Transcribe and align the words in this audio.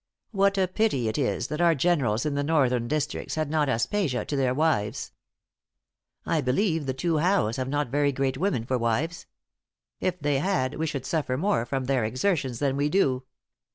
What 0.31 0.57
a 0.57 0.67
pity 0.67 1.07
it 1.07 1.19
is 1.19 1.45
that 1.49 1.61
our 1.61 1.75
generals 1.75 2.25
in 2.25 2.33
the 2.33 2.43
northern 2.43 2.87
districts 2.87 3.35
had 3.35 3.51
not 3.51 3.69
Aspasias 3.69 4.25
to 4.29 4.35
their 4.35 4.51
wives. 4.51 5.11
"I 6.25 6.41
believe 6.41 6.87
the 6.87 6.93
two 6.95 7.19
Howes 7.19 7.57
have 7.57 7.69
not 7.69 7.89
very 7.89 8.11
great 8.11 8.35
women 8.39 8.65
for 8.65 8.79
wives. 8.79 9.27
If 9.99 10.19
they 10.19 10.39
had, 10.39 10.73
we 10.79 10.87
should 10.87 11.05
suffer 11.05 11.37
more 11.37 11.67
from 11.67 11.85
their 11.85 12.03
exertions 12.03 12.57
than 12.57 12.75
we 12.77 12.89
do. 12.89 13.25